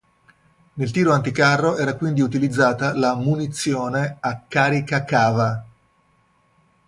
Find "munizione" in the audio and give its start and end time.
3.15-4.17